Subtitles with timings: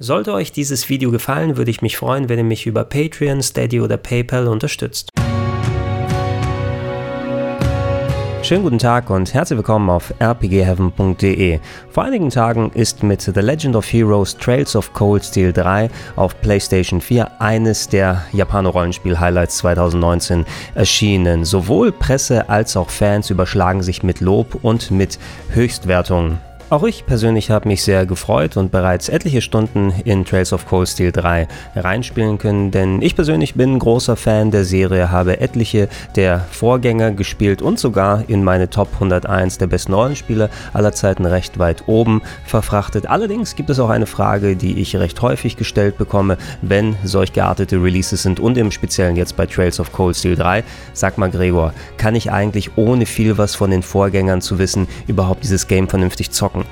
[0.00, 3.80] Sollte euch dieses Video gefallen, würde ich mich freuen, wenn ihr mich über Patreon, Steady
[3.80, 5.10] oder PayPal unterstützt.
[8.42, 11.60] Schönen guten Tag und herzlich willkommen auf rpgheaven.de.
[11.90, 16.40] Vor einigen Tagen ist mit The Legend of Heroes Trails of Cold Steel 3 auf
[16.40, 21.44] PlayStation 4 eines der Japaner-Rollenspiel-Highlights 2019 erschienen.
[21.44, 25.20] Sowohl Presse als auch Fans überschlagen sich mit Lob und mit
[25.50, 26.40] Höchstwertungen.
[26.74, 30.88] Auch ich persönlich habe mich sehr gefreut und bereits etliche Stunden in Trails of Cold
[30.88, 31.46] Steel 3
[31.76, 37.62] reinspielen können, denn ich persönlich bin großer Fan der Serie, habe etliche der Vorgänger gespielt
[37.62, 43.08] und sogar in meine Top 101 der besten Rollenspiele aller Zeiten recht weit oben verfrachtet.
[43.08, 47.80] Allerdings gibt es auch eine Frage, die ich recht häufig gestellt bekomme, wenn solch geartete
[47.80, 50.64] Releases sind und im Speziellen jetzt bei Trails of Cold Steel 3.
[50.92, 55.44] Sag mal Gregor, kann ich eigentlich ohne viel was von den Vorgängern zu wissen überhaupt
[55.44, 56.63] dieses Game vernünftig zocken?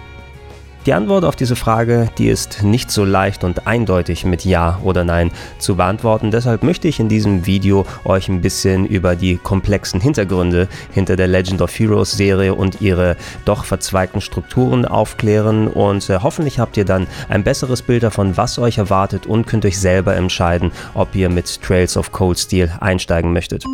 [0.85, 5.05] Die Antwort auf diese Frage, die ist nicht so leicht und eindeutig mit Ja oder
[5.05, 6.33] Nein zu beantworten.
[6.33, 11.29] Deshalb möchte ich in diesem Video euch ein bisschen über die komplexen Hintergründe hinter der
[11.29, 16.85] Legend of Heroes Serie und ihre doch verzweigten Strukturen aufklären und äh, hoffentlich habt ihr
[16.85, 21.29] dann ein besseres Bild davon, was euch erwartet und könnt euch selber entscheiden, ob ihr
[21.29, 23.65] mit Trails of Cold Steel einsteigen möchtet.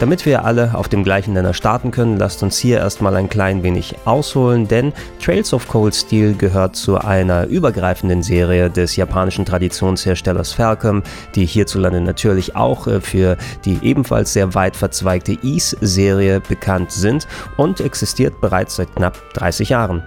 [0.00, 3.64] Damit wir alle auf dem gleichen Nenner starten können, lasst uns hier erstmal ein klein
[3.64, 10.52] wenig ausholen, denn Trails of Cold Steel gehört zu einer übergreifenden Serie des japanischen Traditionsherstellers
[10.52, 11.02] Falcom,
[11.34, 17.26] die hierzulande natürlich auch äh, für die ebenfalls sehr weit verzweigte Ease-Serie bekannt sind
[17.56, 20.04] und existiert bereits seit knapp 30 Jahren.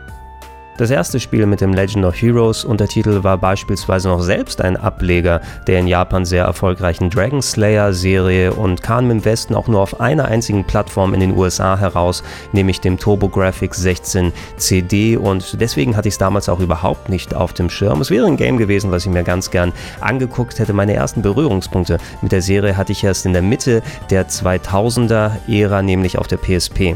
[0.82, 5.40] Das erste Spiel mit dem Legend of Heroes Untertitel war beispielsweise noch selbst ein Ableger
[5.68, 10.02] der in Japan sehr erfolgreichen Dragon Slayer Serie und kam im Westen auch nur auf
[10.02, 16.08] einer einzigen Plattform in den USA heraus, nämlich dem TurboGrafx 16 CD und deswegen hatte
[16.08, 18.02] ich es damals auch überhaupt nicht auf dem Schirm.
[18.02, 20.74] Es wäre ein Game gewesen, was ich mir ganz gern angeguckt hätte.
[20.74, 25.84] Meine ersten Berührungspunkte mit der Serie hatte ich erst in der Mitte der 2000er Ära,
[25.84, 26.96] nämlich auf der PSP.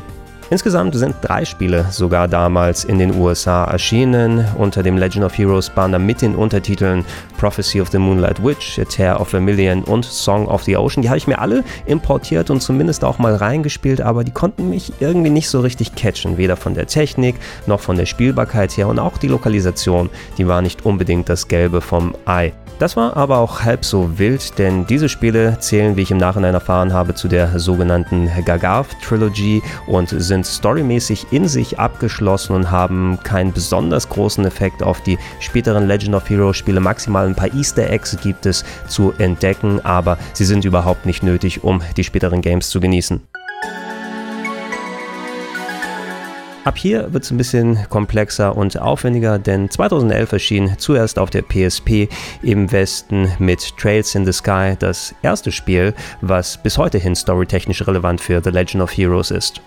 [0.56, 5.70] Insgesamt sind drei Spiele sogar damals in den USA erschienen, unter dem Legend of Heroes
[5.70, 7.04] Banner mit den Untertiteln
[7.38, 11.02] Prophecy of the Moonlight Witch, A Tear of Vermilion und Song of the Ocean.
[11.02, 14.94] Die habe ich mir alle importiert und zumindest auch mal reingespielt, aber die konnten mich
[15.02, 17.36] irgendwie nicht so richtig catchen, weder von der Technik
[17.68, 21.82] noch von der Spielbarkeit her und auch die Lokalisation, die war nicht unbedingt das Gelbe
[21.82, 22.54] vom Ei.
[22.78, 26.54] Das war aber auch halb so wild, denn diese Spiele zählen, wie ich im Nachhinein
[26.54, 33.18] erfahren habe, zu der sogenannten Gagav Trilogy und sind storymäßig in sich abgeschlossen und haben
[33.24, 36.82] keinen besonders großen Effekt auf die späteren Legend of Heroes Spiele.
[36.82, 41.64] Maximal ein paar Easter Eggs gibt es zu entdecken, aber sie sind überhaupt nicht nötig,
[41.64, 43.22] um die späteren Games zu genießen.
[46.66, 51.44] Ab hier wird es ein bisschen komplexer und aufwendiger, denn 2011 erschien zuerst auf der
[51.44, 52.10] PSP
[52.42, 57.86] im Westen mit Trails in the Sky das erste Spiel, was bis heute hin storytechnisch
[57.86, 59.62] relevant für The Legend of Heroes ist.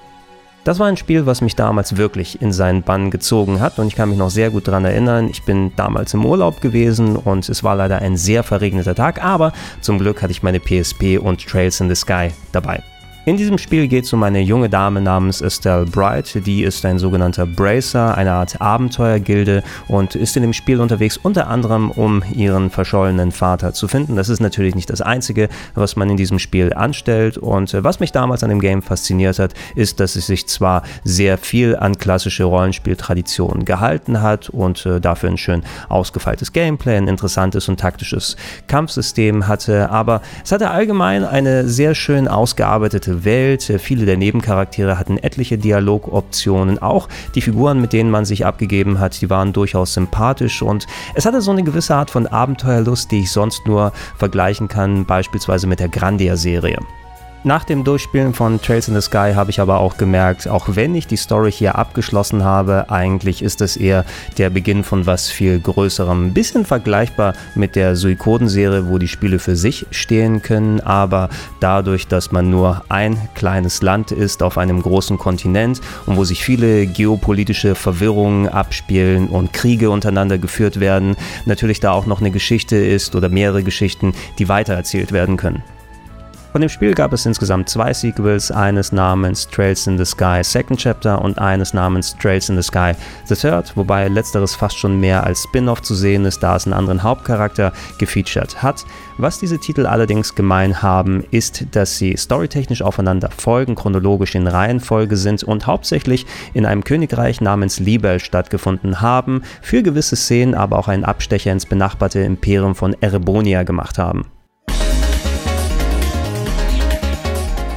[0.65, 3.95] Das war ein Spiel, was mich damals wirklich in seinen Bann gezogen hat und ich
[3.95, 5.29] kann mich noch sehr gut daran erinnern.
[5.31, 9.53] Ich bin damals im Urlaub gewesen und es war leider ein sehr verregneter Tag, aber
[9.81, 12.83] zum Glück hatte ich meine PSP und Trails in the Sky dabei.
[13.29, 16.99] In diesem Spiel geht es um eine junge Dame namens Estelle Bright, die ist ein
[16.99, 22.71] sogenannter Bracer, eine Art Abenteuergilde und ist in dem Spiel unterwegs unter anderem, um ihren
[22.71, 24.17] verschollenen Vater zu finden.
[24.17, 28.01] Das ist natürlich nicht das Einzige, was man in diesem Spiel anstellt und äh, was
[28.01, 31.99] mich damals an dem Game fasziniert hat, ist, dass es sich zwar sehr viel an
[31.99, 38.39] klassische Rollenspieltraditionen gehalten hat und äh, dafür ein schön ausgefeiltes Gameplay, ein interessantes und taktisches
[38.69, 43.63] Kampfsystem hatte, aber es hatte allgemein eine sehr schön ausgearbeitete Welt.
[43.79, 46.79] Viele der Nebencharaktere hatten etliche Dialogoptionen.
[46.79, 51.27] Auch die Figuren, mit denen man sich abgegeben hat, die waren durchaus sympathisch und es
[51.27, 55.81] hatte so eine gewisse Art von Abenteuerlust, die ich sonst nur vergleichen kann, beispielsweise mit
[55.81, 56.79] der Grandia-Serie.
[57.45, 60.97] Nach dem Durchspielen von Trails in the Sky habe ich aber auch gemerkt, auch wenn
[60.97, 64.05] ich die Story hier abgeschlossen habe, eigentlich ist es eher
[64.39, 66.27] der Beginn von was viel Größerem.
[66.27, 71.29] Ein bisschen vergleichbar mit der Suikoden-Serie, wo die Spiele für sich stehen können, aber
[71.61, 76.43] dadurch, dass man nur ein kleines Land ist auf einem großen Kontinent und wo sich
[76.43, 81.15] viele geopolitische Verwirrungen abspielen und Kriege untereinander geführt werden,
[81.47, 85.63] natürlich da auch noch eine Geschichte ist oder mehrere Geschichten, die weitererzählt werden können.
[86.53, 90.81] Von dem Spiel gab es insgesamt zwei Sequels, eines namens Trails in the Sky Second
[90.81, 92.93] Chapter und eines namens Trails in the Sky
[93.27, 96.73] The Third, wobei letzteres fast schon mehr als Spin-off zu sehen ist, da es einen
[96.73, 98.87] anderen Hauptcharakter gefeatured hat.
[99.19, 105.19] Was diese Titel allerdings gemein haben, ist, dass sie storytechnisch aufeinander folgen, chronologisch in Reihenfolge
[105.19, 106.25] sind und hauptsächlich
[106.55, 111.67] in einem Königreich namens Libel stattgefunden haben, für gewisse Szenen aber auch einen Abstecher ins
[111.67, 114.25] benachbarte Imperium von Erebonia gemacht haben.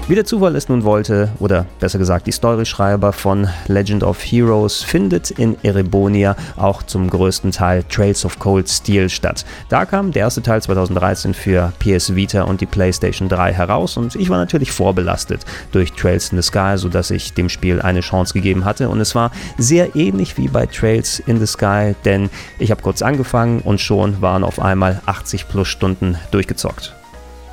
[0.07, 4.83] Wie der Zufall es nun wollte, oder besser gesagt die Storyschreiber von Legend of Heroes,
[4.83, 9.45] findet in Erebonia auch zum größten Teil Trails of Cold Steel statt.
[9.69, 14.15] Da kam der erste Teil 2013 für PS Vita und die PlayStation 3 heraus und
[14.15, 18.33] ich war natürlich vorbelastet durch Trails in the Sky, sodass ich dem Spiel eine Chance
[18.33, 22.71] gegeben hatte und es war sehr ähnlich wie bei Trails in the Sky, denn ich
[22.71, 26.95] habe kurz angefangen und schon waren auf einmal 80 plus Stunden durchgezockt.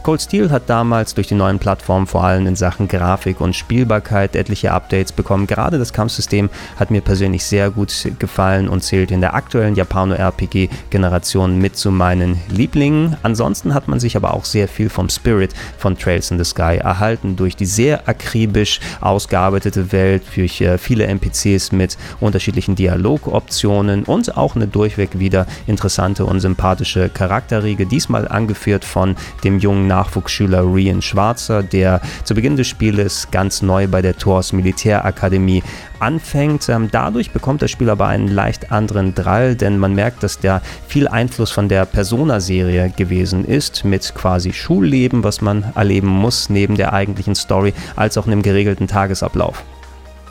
[0.08, 4.36] Cold Steel hat damals durch die neuen Plattformen vor allem in Sachen Grafik und Spielbarkeit
[4.36, 5.46] etliche Updates bekommen.
[5.46, 11.58] Gerade das Kampfsystem hat mir persönlich sehr gut gefallen und zählt in der aktuellen Japano-RPG-Generation
[11.58, 13.18] mit zu meinen Lieblingen.
[13.22, 16.78] Ansonsten hat man sich aber auch sehr viel vom Spirit von Trails in the Sky
[16.78, 24.38] erhalten durch die sehr akribisch ausgearbeitete Welt, durch äh, viele NPCs mit unterschiedlichen Dialogoptionen und
[24.38, 29.14] auch eine durchweg wieder interessante und sympathische Charakterriege, diesmal angeführt von
[29.44, 34.52] dem jungen Nachwuchsschüler Rian Schwarzer, der zu Beginn des Spieles ganz neu bei der Thors
[34.52, 35.64] Militärakademie
[35.98, 36.68] anfängt.
[36.68, 40.62] Ähm, dadurch bekommt das Spiel aber einen leicht anderen Drall, denn man merkt, dass da
[40.86, 46.76] viel Einfluss von der Persona-Serie gewesen ist, mit quasi Schulleben, was man erleben muss, neben
[46.76, 49.64] der eigentlichen Story, als auch einem geregelten Tagesablauf.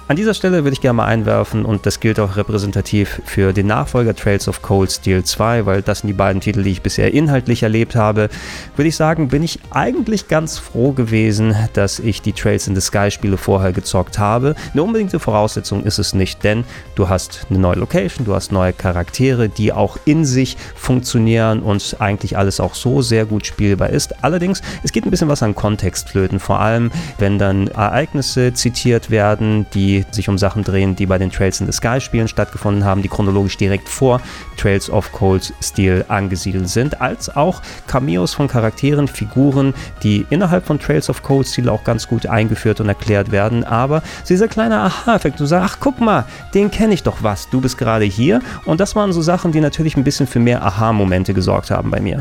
[0.09, 3.67] An dieser Stelle würde ich gerne mal einwerfen und das gilt auch repräsentativ für den
[3.67, 7.13] Nachfolger Trails of Cold Steel 2, weil das sind die beiden Titel, die ich bisher
[7.13, 8.29] inhaltlich erlebt habe.
[8.77, 12.79] Würde ich sagen, bin ich eigentlich ganz froh gewesen, dass ich die Trails in the
[12.79, 14.55] Sky Spiele vorher gezockt habe.
[14.71, 16.63] Eine unbedingte Voraussetzung ist es nicht, denn
[16.95, 21.97] du hast eine neue Location, du hast neue Charaktere, die auch in sich funktionieren und
[21.99, 24.23] eigentlich alles auch so sehr gut spielbar ist.
[24.23, 29.09] Allerdings, es geht ein bisschen was an Kontext flöten, vor allem wenn dann Ereignisse zitiert
[29.09, 32.83] werden, die sich um Sachen drehen, die bei den Trails in the Sky Spielen stattgefunden
[32.83, 34.21] haben, die chronologisch direkt vor
[34.57, 39.73] Trails of Cold Steel angesiedelt sind, als auch Cameos von Charakteren, Figuren,
[40.03, 43.63] die innerhalb von Trails of Cold Steel auch ganz gut eingeführt und erklärt werden.
[43.63, 47.61] Aber dieser kleine Aha-Effekt, du sagst, ach guck mal, den kenne ich doch was, du
[47.61, 48.41] bist gerade hier.
[48.65, 51.99] Und das waren so Sachen, die natürlich ein bisschen für mehr Aha-Momente gesorgt haben bei
[51.99, 52.19] mir.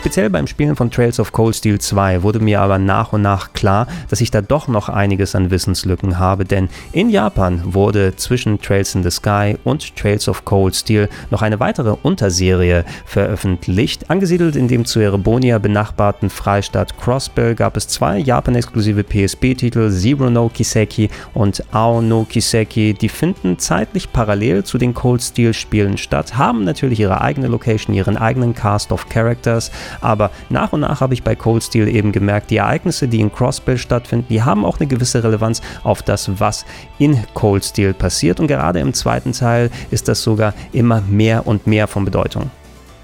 [0.00, 3.52] Speziell beim Spielen von Trails of Cold Steel 2 wurde mir aber nach und nach
[3.52, 8.58] klar, dass ich da doch noch einiges an Wissenslücken habe, denn in Japan wurde zwischen
[8.62, 14.08] Trails in the Sky und Trails of Cold Steel noch eine weitere Unterserie veröffentlicht.
[14.08, 20.48] Angesiedelt in dem zu Erebonia benachbarten Freistaat Crossbell gab es zwei Japan-exklusive PSP-Titel, Zero no
[20.48, 22.94] Kiseki und Ao no Kiseki.
[22.94, 27.94] Die finden zeitlich parallel zu den Cold Steel Spielen statt, haben natürlich ihre eigene Location,
[27.94, 29.70] ihren eigenen Cast of Characters,
[30.00, 33.32] aber nach und nach habe ich bei Cold Steel eben gemerkt, die Ereignisse, die in
[33.32, 36.64] Crossbell stattfinden, die haben auch eine gewisse Relevanz auf das, was
[36.98, 38.40] in Cold Steel passiert.
[38.40, 42.50] Und gerade im zweiten Teil ist das sogar immer mehr und mehr von Bedeutung.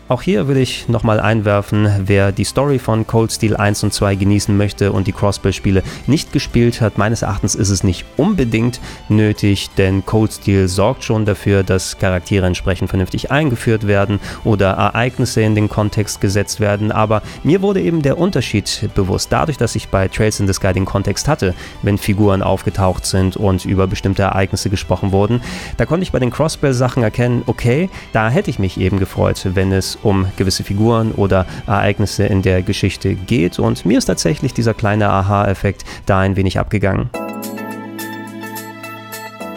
[0.08, 4.14] Auch hier würde ich nochmal einwerfen, wer die Story von Cold Steel 1 und 2
[4.14, 9.69] genießen möchte und die Crossbow-Spiele nicht gespielt hat, meines Erachtens ist es nicht unbedingt nötig,
[9.76, 15.56] denn Cold Steel sorgt schon dafür, dass Charaktere entsprechend vernünftig eingeführt werden oder Ereignisse in
[15.56, 16.93] den Kontext gesetzt werden.
[16.93, 20.73] Aber mir wurde eben der Unterschied bewusst, dadurch, dass ich bei Trails in the Sky
[20.73, 21.52] den Kontext hatte,
[21.82, 25.43] wenn Figuren aufgetaucht sind und über bestimmte Ereignisse gesprochen wurden.
[25.79, 29.73] Da konnte ich bei den Crossbow-Sachen erkennen, okay, da hätte ich mich eben gefreut, wenn
[30.03, 33.59] um gewisse Figuren oder Ereignisse in der Geschichte geht.
[33.59, 37.11] Und mir ist tatsächlich dieser kleine Aha-Effekt da ein wenig abgegangen.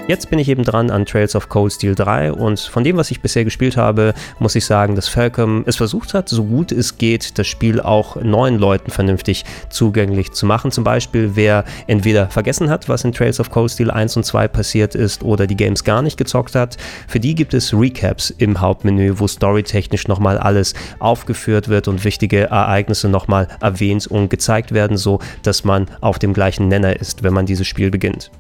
[0.09, 3.11] Jetzt bin ich eben dran an Trails of Cold Steel 3 und von dem, was
[3.11, 6.97] ich bisher gespielt habe, muss ich sagen, dass Falcom es versucht hat, so gut es
[6.97, 10.71] geht, das Spiel auch neuen Leuten vernünftig zugänglich zu machen.
[10.71, 14.47] Zum Beispiel, wer entweder vergessen hat, was in Trails of Cold Steel 1 und 2
[14.47, 18.59] passiert ist oder die Games gar nicht gezockt hat, für die gibt es Recaps im
[18.59, 24.97] Hauptmenü, wo storytechnisch nochmal alles aufgeführt wird und wichtige Ereignisse nochmal erwähnt und gezeigt werden,
[24.97, 28.31] so dass man auf dem gleichen Nenner ist, wenn man dieses Spiel beginnt.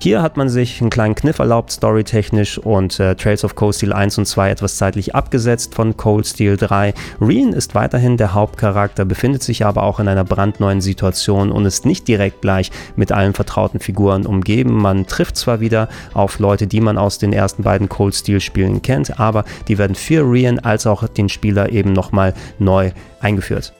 [0.00, 3.92] Hier hat man sich einen kleinen Kniff erlaubt, storytechnisch, und äh, Trails of Cold Steel
[3.92, 6.94] 1 und 2 etwas zeitlich abgesetzt von Cold Steel 3.
[7.20, 11.84] Reen ist weiterhin der Hauptcharakter, befindet sich aber auch in einer brandneuen Situation und ist
[11.84, 14.72] nicht direkt gleich mit allen vertrauten Figuren umgeben.
[14.72, 18.82] Man trifft zwar wieder auf Leute, die man aus den ersten beiden Cold Steel Spielen
[18.82, 23.72] kennt, aber die werden für Reen als auch den Spieler eben nochmal neu eingeführt.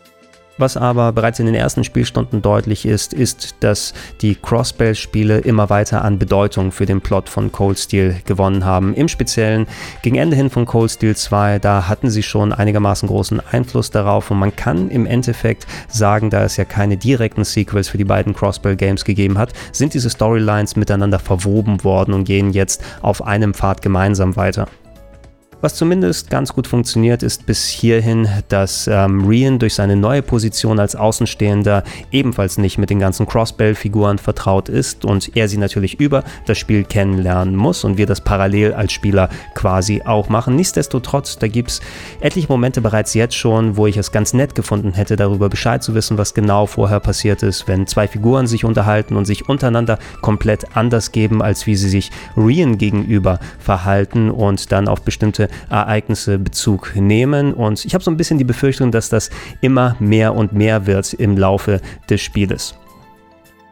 [0.59, 6.05] Was aber bereits in den ersten Spielstunden deutlich ist, ist, dass die Crossbell-Spiele immer weiter
[6.05, 8.93] an Bedeutung für den Plot von Cold Steel gewonnen haben.
[8.95, 9.69] Im Speziellen
[10.03, 14.33] gegen Ende hin von Cold Steel 2, da hatten sie schon einigermaßen großen Einfluss darauf
[14.33, 18.35] und man kann im Endeffekt sagen, da es ja keine direkten Sequels für die beiden
[18.35, 23.81] Crossbell-Games gegeben hat, sind diese Storylines miteinander verwoben worden und gehen jetzt auf einem Pfad
[23.81, 24.67] gemeinsam weiter.
[25.61, 30.79] Was zumindest ganz gut funktioniert, ist bis hierhin, dass ähm, Rian durch seine neue Position
[30.79, 36.23] als Außenstehender ebenfalls nicht mit den ganzen Crossbell-Figuren vertraut ist und er sie natürlich über
[36.47, 40.55] das Spiel kennenlernen muss und wir das parallel als Spieler quasi auch machen.
[40.55, 41.81] Nichtsdestotrotz, da gibt es
[42.21, 45.93] etliche Momente bereits jetzt schon, wo ich es ganz nett gefunden hätte, darüber Bescheid zu
[45.93, 50.77] wissen, was genau vorher passiert ist, wenn zwei Figuren sich unterhalten und sich untereinander komplett
[50.77, 56.95] anders geben, als wie sie sich Rian gegenüber verhalten und dann auf bestimmte Ereignisse Bezug
[56.97, 57.53] nehmen.
[57.55, 61.13] Und ich habe so ein bisschen die Befürchtung, dass das immer mehr und mehr wird
[61.15, 62.75] im Laufe des Spieles.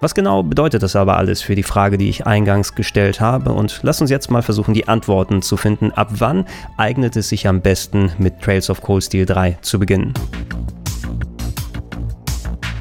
[0.01, 3.53] Was genau bedeutet das aber alles für die Frage, die ich eingangs gestellt habe?
[3.53, 5.91] Und lass uns jetzt mal versuchen, die Antworten zu finden.
[5.91, 6.45] Ab wann
[6.77, 10.13] eignet es sich am besten, mit Trails of Cold Steel 3 zu beginnen?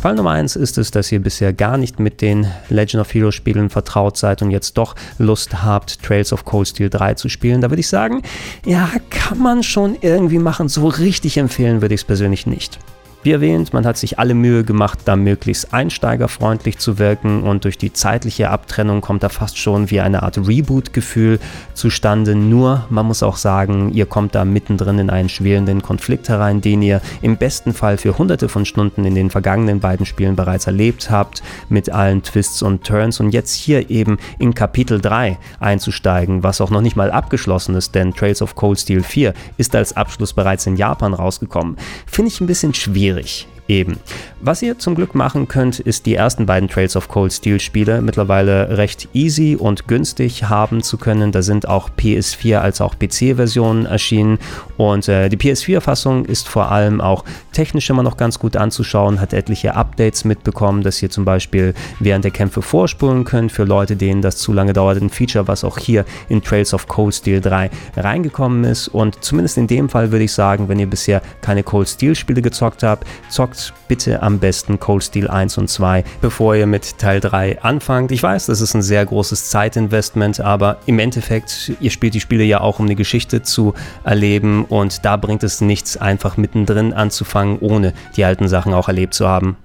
[0.05, 3.33] Fall Nummer 1 ist es, dass ihr bisher gar nicht mit den Legend of Heroes
[3.33, 7.59] Spielen vertraut seid und jetzt doch Lust habt, Trails of Cold Steel 3 zu spielen.
[7.59, 8.21] Da würde ich sagen,
[8.67, 10.69] ja, kann man schon irgendwie machen.
[10.69, 12.77] So richtig empfehlen würde ich es persönlich nicht.
[13.25, 17.75] Wie erwähnt, man hat sich alle Mühe gemacht, da möglichst einsteigerfreundlich zu wirken und durch
[17.75, 21.39] die zeitliche Abtrennung kommt da fast schon wie eine Art Reboot-Gefühl
[21.73, 22.35] zustande.
[22.35, 26.83] Nur, man muss auch sagen, ihr kommt da mittendrin in einen schwelenden Konflikt herein, den
[26.83, 31.09] ihr im besten Fall für hunderte von Stunden in den vergangenen beiden Spielen bereits erlebt
[31.09, 36.61] habt, mit allen Twists und Turns und jetzt hier eben in Kapitel 3 einzusteigen, was
[36.61, 40.33] auch noch nicht mal abgeschlossen ist, denn Trails of Cold Steel 4 ist als Abschluss
[40.33, 41.75] bereits in Japan rausgekommen.
[42.05, 43.97] Finde ich ein bisschen schwierig schwierig eben.
[44.41, 48.01] Was ihr zum Glück machen könnt, ist die ersten beiden Trails of Cold Steel Spiele
[48.01, 51.31] mittlerweile recht easy und günstig haben zu können.
[51.31, 54.37] Da sind auch PS4 als auch PC-Versionen erschienen
[54.77, 59.33] und äh, die PS4-Fassung ist vor allem auch technisch immer noch ganz gut anzuschauen, hat
[59.33, 64.21] etliche Updates mitbekommen, dass ihr zum Beispiel während der Kämpfe vorspulen könnt für Leute, denen
[64.21, 65.01] das zu lange dauert.
[65.01, 69.57] Ein Feature, was auch hier in Trails of Cold Steel 3 reingekommen ist und zumindest
[69.57, 73.07] in dem Fall würde ich sagen, wenn ihr bisher keine Cold Steel Spiele gezockt habt,
[73.29, 77.61] zockt zockt bitte am besten Cold Steel 1 und 2, bevor ihr mit Teil 3
[77.61, 78.11] anfangt.
[78.11, 82.43] Ich weiß, das ist ein sehr großes Zeitinvestment, aber im Endeffekt, ihr spielt die Spiele
[82.43, 87.59] ja auch, um eine Geschichte zu erleben und da bringt es nichts, einfach mittendrin anzufangen,
[87.59, 89.57] ohne die alten Sachen auch erlebt zu haben.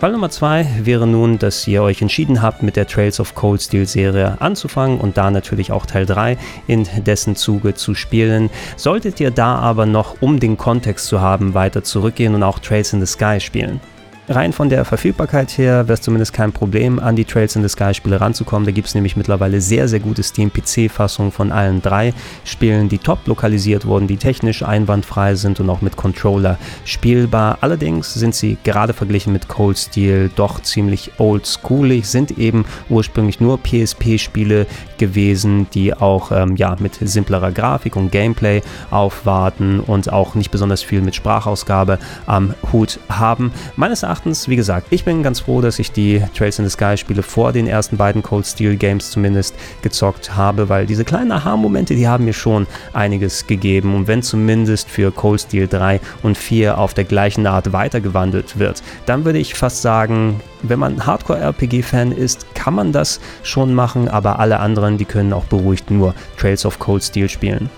[0.00, 3.60] Fall Nummer zwei wäre nun, dass ihr euch entschieden habt, mit der Trails of Cold
[3.60, 8.48] Steel Serie anzufangen und da natürlich auch Teil 3 in dessen Zuge zu spielen.
[8.78, 12.94] Solltet ihr da aber noch, um den Kontext zu haben, weiter zurückgehen und auch Trails
[12.94, 13.78] in the Sky spielen.
[14.32, 17.68] Rein von der Verfügbarkeit her wäre es zumindest kein Problem, an die Trails in the
[17.68, 18.64] Sky Spiele ranzukommen.
[18.64, 23.26] Da gibt es nämlich mittlerweile sehr, sehr gute Steam-PC-Fassungen von allen drei Spielen, die top
[23.26, 27.58] lokalisiert wurden, die technisch einwandfrei sind und auch mit Controller spielbar.
[27.60, 33.58] Allerdings sind sie gerade verglichen mit Cold Steel doch ziemlich oldschoolig, sind eben ursprünglich nur
[33.60, 34.68] PSP-Spiele
[35.00, 40.82] gewesen, die auch ähm, ja, mit simplerer Grafik und Gameplay aufwarten und auch nicht besonders
[40.82, 43.50] viel mit Sprachausgabe am Hut haben.
[43.74, 46.96] Meines Erachtens wie gesagt, ich bin ganz froh, dass ich die Trails in the Sky
[46.96, 51.94] Spiele vor den ersten beiden Cold Steel Games zumindest gezockt habe, weil diese kleinen Aha-Momente,
[51.94, 53.94] die haben mir schon einiges gegeben.
[53.94, 58.82] Und wenn zumindest für Cold Steel 3 und 4 auf der gleichen Art weitergewandelt wird,
[59.06, 64.38] dann würde ich fast sagen, wenn man Hardcore-RPG-Fan ist, kann man das schon machen, aber
[64.38, 67.70] alle anderen, die können auch beruhigt nur Trails of Cold Steel spielen.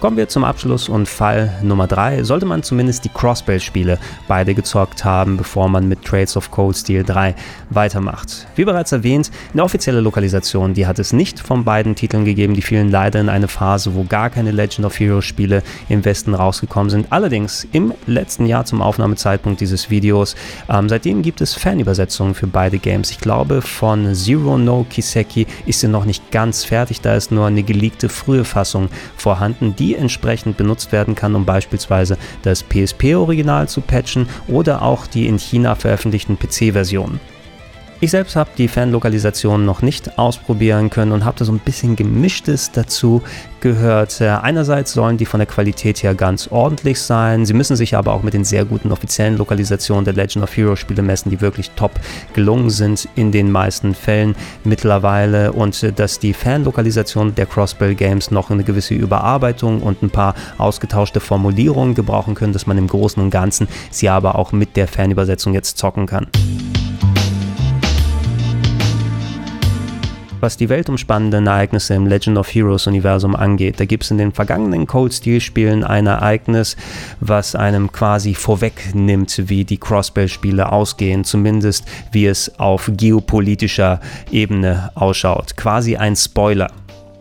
[0.00, 2.24] Kommen wir zum Abschluss und Fall Nummer 3.
[2.24, 7.04] Sollte man zumindest die Crossbell-Spiele beide gezockt haben, bevor man mit Trails of Cold Steel
[7.04, 7.34] 3
[7.68, 8.46] weitermacht.
[8.56, 12.54] Wie bereits erwähnt, eine offizielle Lokalisation, die hat es nicht von beiden Titeln gegeben.
[12.54, 16.32] Die fielen leider in eine Phase, wo gar keine Legend of Heroes Spiele im Westen
[16.32, 17.08] rausgekommen sind.
[17.10, 20.34] Allerdings im letzten Jahr zum Aufnahmezeitpunkt dieses Videos,
[20.70, 23.10] ähm, seitdem gibt es Fanübersetzungen für beide Games.
[23.10, 27.48] Ich glaube, von Zero No Kiseki ist sie noch nicht ganz fertig, da ist nur
[27.48, 28.88] eine geleakte frühe Fassung
[29.18, 35.26] vorhanden, die entsprechend benutzt werden kann, um beispielsweise das PSP-Original zu patchen oder auch die
[35.26, 37.20] in China veröffentlichten PC-Versionen.
[38.02, 41.96] Ich selbst habe die Fanlokalisation noch nicht ausprobieren können und habe da so ein bisschen
[41.96, 43.20] gemischtes dazu
[43.60, 44.22] gehört.
[44.22, 48.14] Äh, einerseits sollen die von der Qualität her ganz ordentlich sein, sie müssen sich aber
[48.14, 51.72] auch mit den sehr guten offiziellen Lokalisationen der Legend of Heroes Spiele messen, die wirklich
[51.72, 51.92] top
[52.32, 58.30] gelungen sind in den meisten Fällen mittlerweile und äh, dass die Fanlokalisation der Crossbell Games
[58.30, 63.22] noch eine gewisse Überarbeitung und ein paar ausgetauschte Formulierungen gebrauchen können, dass man im Großen
[63.22, 66.28] und Ganzen sie aber auch mit der Fanübersetzung jetzt zocken kann.
[70.40, 73.78] Was die weltumspannenden Ereignisse im Legend of Heroes Universum angeht.
[73.78, 76.76] Da gibt es in den vergangenen Cold Steel Spielen ein Ereignis,
[77.20, 85.56] was einem quasi vorwegnimmt, wie die Crossbell-Spiele ausgehen, zumindest wie es auf geopolitischer Ebene ausschaut.
[85.56, 86.70] Quasi ein Spoiler.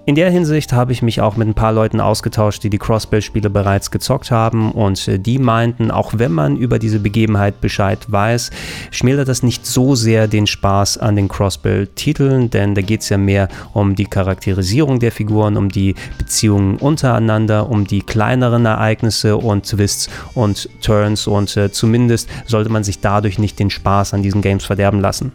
[0.05, 3.51] In der Hinsicht habe ich mich auch mit ein paar Leuten ausgetauscht, die die Crossbell-Spiele
[3.51, 8.49] bereits gezockt haben und äh, die meinten, auch wenn man über diese Begebenheit Bescheid weiß,
[8.89, 13.19] schmälert das nicht so sehr den Spaß an den Crossbell-Titeln, denn da geht es ja
[13.19, 19.69] mehr um die Charakterisierung der Figuren, um die Beziehungen untereinander, um die kleineren Ereignisse und
[19.69, 24.41] Twists und Turns und äh, zumindest sollte man sich dadurch nicht den Spaß an diesen
[24.41, 25.33] Games verderben lassen.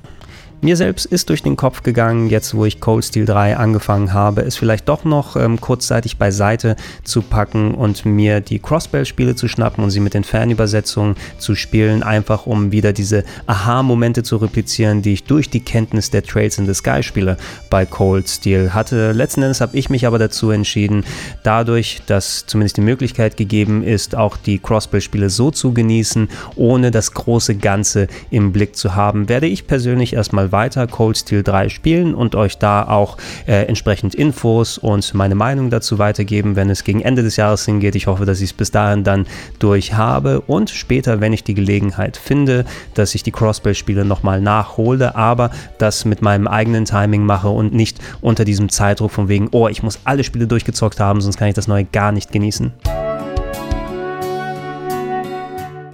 [0.64, 4.40] Mir selbst ist durch den Kopf gegangen, jetzt wo ich Cold Steel 3 angefangen habe,
[4.40, 9.84] es vielleicht doch noch ähm, kurzzeitig beiseite zu packen und mir die Crossbell-Spiele zu schnappen
[9.84, 15.12] und sie mit den Fernübersetzungen zu spielen, einfach um wieder diese Aha-Momente zu replizieren, die
[15.12, 17.36] ich durch die Kenntnis der Trails in the Sky-Spiele
[17.68, 19.12] bei Cold Steel hatte.
[19.12, 21.04] Letzten Endes habe ich mich aber dazu entschieden,
[21.42, 27.12] dadurch, dass zumindest die Möglichkeit gegeben ist, auch die Crossbell-Spiele so zu genießen, ohne das
[27.12, 32.14] große Ganze im Blick zu haben, werde ich persönlich erstmal weiter Cold Steel 3 spielen
[32.14, 33.18] und euch da auch
[33.48, 37.96] äh, entsprechend Infos und meine Meinung dazu weitergeben, wenn es gegen Ende des Jahres hingeht.
[37.96, 39.26] Ich hoffe, dass ich es bis dahin dann
[39.58, 45.16] durch habe und später, wenn ich die Gelegenheit finde, dass ich die Crossplay-Spiele nochmal nachhole,
[45.16, 49.66] aber das mit meinem eigenen Timing mache und nicht unter diesem Zeitdruck von wegen, oh,
[49.66, 52.72] ich muss alle Spiele durchgezockt haben, sonst kann ich das neue gar nicht genießen.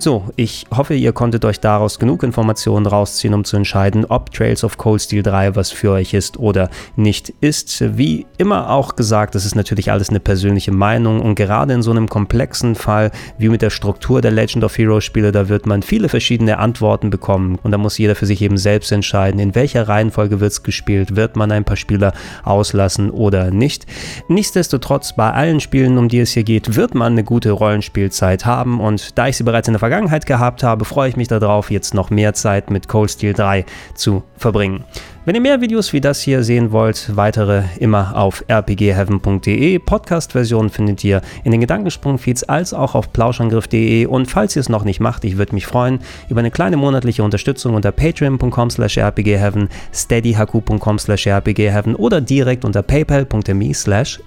[0.02, 4.64] So, ich hoffe, ihr konntet euch daraus genug Informationen rausziehen, um zu entscheiden, ob Trails
[4.64, 7.84] of Cold Steel 3 was für euch ist oder nicht ist.
[7.98, 11.90] Wie immer auch gesagt, das ist natürlich alles eine persönliche Meinung und gerade in so
[11.90, 15.82] einem komplexen Fall wie mit der Struktur der Legend of Heroes Spiele, da wird man
[15.82, 19.86] viele verschiedene Antworten bekommen und da muss jeder für sich eben selbst entscheiden, in welcher
[19.86, 23.84] Reihenfolge wird es gespielt, wird man ein paar Spieler auslassen oder nicht.
[24.28, 28.80] Nichtsdestotrotz, bei allen Spielen, um die es hier geht, wird man eine gute Rollenspielzeit haben
[28.80, 31.94] und da ich sie bereits in der Vergangenheit gehabt habe, freue ich mich darauf, jetzt
[31.94, 34.84] noch mehr Zeit mit Cold Steel 3 zu verbringen.
[35.24, 39.80] Wenn ihr mehr Videos wie das hier sehen wollt, weitere immer auf rpgheaven.de.
[39.80, 44.06] Podcast-Version findet ihr in den Gedankensprung-Feeds als auch auf plauschangriff.de.
[44.06, 47.24] Und falls ihr es noch nicht macht, ich würde mich freuen über eine kleine monatliche
[47.24, 54.20] Unterstützung unter patreon.com slash rpgheaven, steadyhq.com slash rpgheaven oder direkt unter paypal.me slash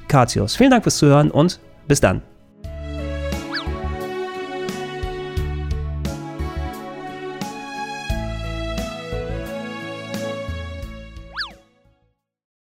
[0.57, 2.32] Vielen Dank fürs Zuhören und bis dann.